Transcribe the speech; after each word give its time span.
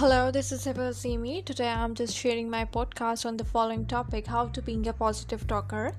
Hello, 0.00 0.30
this 0.30 0.52
is 0.52 0.66
Eva 0.66 0.90
Zimi. 0.90 1.42
Today 1.42 1.70
I'm 1.70 1.94
just 1.94 2.14
sharing 2.14 2.50
my 2.50 2.66
podcast 2.66 3.24
on 3.24 3.38
the 3.38 3.46
following 3.46 3.86
topic 3.86 4.26
how 4.26 4.48
to 4.48 4.60
being 4.60 4.86
a 4.86 4.92
positive 4.92 5.46
talker. 5.46 5.92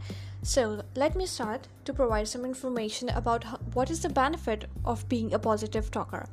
So, 0.44 0.84
let 0.94 1.16
me 1.16 1.26
start 1.26 1.68
to 1.86 1.94
provide 1.94 2.28
some 2.28 2.46
information 2.46 3.10
about 3.10 3.44
what 3.74 3.90
is 3.90 4.02
the 4.02 4.10
benefit 4.10 4.66
of 4.86 5.10
being 5.10 5.34
a 5.34 5.40
positive 5.40 5.90
talker. 5.90 6.28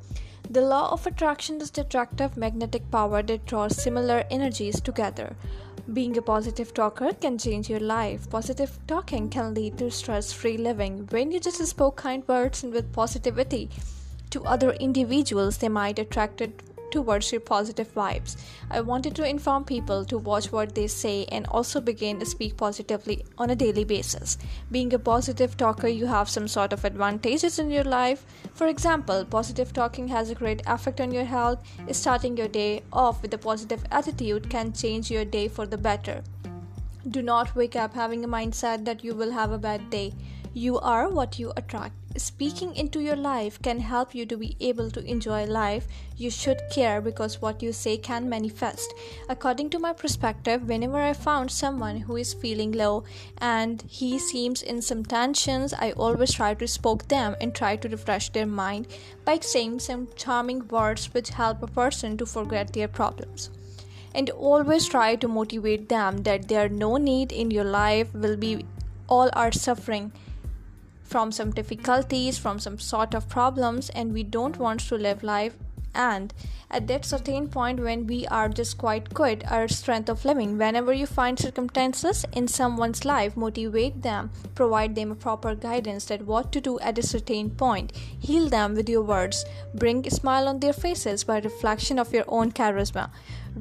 The 0.47 0.61
law 0.61 0.91
of 0.91 1.07
attraction 1.07 1.59
is 1.59 1.71
the 1.71 1.81
attractive 1.81 2.37
magnetic 2.37 2.91
power 2.91 3.23
that 3.23 3.47
draws 3.47 3.81
similar 3.81 4.25
energies 4.29 4.79
together. 4.79 5.35
Being 5.91 6.15
a 6.17 6.21
positive 6.21 6.71
talker 6.71 7.13
can 7.13 7.39
change 7.39 7.67
your 7.67 7.79
life. 7.79 8.29
Positive 8.29 8.77
talking 8.85 9.27
can 9.27 9.55
lead 9.55 9.79
to 9.79 9.89
stress 9.89 10.31
free 10.31 10.57
living. 10.57 11.07
When 11.09 11.31
you 11.31 11.39
just 11.39 11.65
spoke 11.65 11.95
kind 11.95 12.27
words 12.27 12.61
and 12.61 12.71
with 12.71 12.93
positivity 12.93 13.71
to 14.29 14.43
other 14.43 14.73
individuals, 14.73 15.57
they 15.57 15.69
might 15.69 15.97
attract 15.97 16.41
it 16.41 16.61
towards 16.95 17.31
your 17.31 17.41
positive 17.41 17.93
vibes. 17.93 18.37
I 18.71 18.81
wanted 18.81 19.15
to 19.15 19.27
inform 19.29 19.65
people 19.65 20.03
to 20.05 20.17
watch 20.17 20.51
what 20.51 20.73
they 20.73 20.87
say 20.87 21.25
and 21.31 21.45
also 21.47 21.81
begin 21.81 22.19
to 22.19 22.25
speak 22.25 22.57
positively 22.57 23.23
on 23.37 23.49
a 23.51 23.55
daily 23.55 23.83
basis. 23.83 24.37
Being 24.71 24.93
a 24.93 24.99
positive 24.99 25.57
talker, 25.57 25.87
you 25.87 26.05
have 26.07 26.29
some 26.29 26.47
sort 26.47 26.73
of 26.73 26.85
advantages 26.85 27.59
in 27.59 27.69
your 27.69 27.83
life. 27.83 28.25
For 28.53 28.67
example, 28.67 29.25
positive 29.25 29.73
talking 29.73 30.07
has 30.07 30.29
a 30.29 30.35
great 30.35 30.61
effect 30.65 31.01
on 31.01 31.11
your 31.11 31.25
health. 31.25 31.59
Starting 31.91 32.37
your 32.37 32.47
day 32.47 32.83
off 32.91 33.21
with 33.21 33.33
a 33.33 33.37
positive 33.37 33.83
attitude 33.91 34.49
can 34.49 34.73
change 34.73 35.11
your 35.11 35.25
day 35.25 35.47
for 35.47 35.67
the 35.67 35.77
better. 35.77 36.23
Do 37.07 37.21
not 37.21 37.55
wake 37.55 37.75
up 37.75 37.93
having 37.93 38.23
a 38.23 38.27
mindset 38.27 38.85
that 38.85 39.03
you 39.03 39.13
will 39.13 39.31
have 39.31 39.51
a 39.51 39.59
bad 39.59 39.89
day. 39.91 40.13
You 40.57 40.79
are 40.79 41.09
what 41.09 41.37
you 41.37 41.51
attract. 41.57 41.95
Speaking 42.15 42.77
into 42.77 43.01
your 43.01 43.17
life 43.17 43.61
can 43.61 43.81
help 43.81 44.15
you 44.15 44.25
to 44.25 44.37
be 44.37 44.55
able 44.61 44.89
to 44.91 45.03
enjoy 45.03 45.43
life. 45.43 45.85
You 46.15 46.29
should 46.29 46.61
care 46.71 47.01
because 47.01 47.41
what 47.41 47.61
you 47.61 47.73
say 47.73 47.97
can 47.97 48.29
manifest. 48.29 48.93
According 49.27 49.71
to 49.71 49.79
my 49.79 49.91
perspective, 49.91 50.65
whenever 50.65 50.97
I 50.97 51.11
found 51.11 51.51
someone 51.51 51.97
who 51.97 52.15
is 52.15 52.33
feeling 52.33 52.71
low 52.71 53.03
and 53.39 53.83
he 53.85 54.17
seems 54.17 54.61
in 54.61 54.81
some 54.81 55.03
tensions, 55.03 55.73
I 55.73 55.91
always 55.91 56.31
try 56.31 56.53
to 56.53 56.67
spoke 56.69 57.09
them 57.09 57.35
and 57.41 57.53
try 57.53 57.75
to 57.75 57.89
refresh 57.89 58.29
their 58.29 58.45
mind 58.45 58.87
by 59.25 59.39
saying 59.41 59.81
some 59.81 60.07
charming 60.15 60.69
words 60.69 61.13
which 61.13 61.31
help 61.31 61.63
a 61.63 61.67
person 61.67 62.15
to 62.15 62.25
forget 62.25 62.71
their 62.71 62.87
problems 62.87 63.49
and 64.13 64.29
always 64.29 64.87
try 64.87 65.17
to 65.17 65.27
motivate 65.27 65.89
them 65.89 66.23
that 66.23 66.47
there 66.47 66.69
no 66.69 66.95
need 66.95 67.33
in 67.33 67.51
your 67.51 67.65
life 67.65 68.13
will 68.13 68.37
be 68.37 68.65
all 69.09 69.29
our 69.33 69.51
suffering 69.51 70.13
from 71.05 71.31
some 71.31 71.51
difficulties, 71.51 72.37
from 72.37 72.59
some 72.59 72.79
sort 72.79 73.13
of 73.13 73.29
problems, 73.29 73.89
and 73.91 74.11
we 74.11 74.23
don't 74.23 74.57
want 74.57 74.81
to 74.81 74.95
live 74.95 75.23
life. 75.23 75.55
And 75.95 76.33
at 76.69 76.87
that 76.87 77.05
certain 77.05 77.47
point, 77.47 77.79
when 77.79 78.05
we 78.05 78.27
are 78.27 78.49
just 78.49 78.77
quite 78.77 79.13
good 79.13 79.45
our 79.49 79.67
strength 79.67 80.09
of 80.09 80.25
living, 80.25 80.57
whenever 80.57 80.91
you 80.91 81.05
find 81.05 81.39
circumstances 81.39 82.25
in 82.33 82.49
someone's 82.49 83.05
life, 83.05 83.37
motivate 83.37 84.01
them, 84.01 84.29
provide 84.55 84.95
them 84.95 85.11
a 85.11 85.15
proper 85.15 85.55
guidance 85.55 86.05
that 86.05 86.25
what 86.25 86.51
to 86.51 86.59
do 86.59 86.77
at 86.79 86.97
a 86.97 87.03
certain 87.03 87.49
point, 87.49 87.95
heal 87.95 88.49
them 88.49 88.75
with 88.75 88.89
your 88.89 89.03
words, 89.03 89.45
bring 89.73 90.05
a 90.05 90.11
smile 90.11 90.49
on 90.49 90.59
their 90.59 90.73
faces 90.73 91.23
by 91.23 91.39
reflection 91.39 91.97
of 91.97 92.13
your 92.13 92.25
own 92.27 92.51
charisma. 92.51 93.09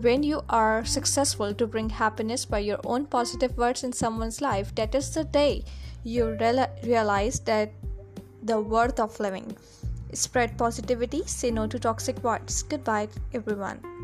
When 0.01 0.25
you 0.25 0.43
are 0.49 0.85
successful 0.85 1.55
to 1.55 1.67
bring 1.69 1.91
happiness 1.91 2.45
by 2.45 2.59
your 2.59 2.81
own 2.85 3.07
positive 3.07 3.57
words 3.57 3.85
in 3.85 3.93
someone's 3.93 4.41
life 4.41 4.75
that 4.75 4.93
is 4.95 5.15
the 5.15 5.23
day 5.23 5.65
you 6.03 6.37
real- 6.41 6.67
realize 6.83 7.39
that 7.41 7.73
the 8.43 8.61
worth 8.61 8.99
of 8.99 9.21
living. 9.21 9.57
Spread 10.13 10.57
positivity, 10.59 11.23
say 11.27 11.51
no 11.51 11.67
to 11.67 11.79
toxic 11.79 12.23
words. 12.23 12.63
Goodbye, 12.63 13.09
everyone. 13.33 14.04